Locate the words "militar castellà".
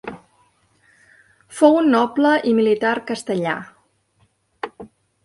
2.61-3.53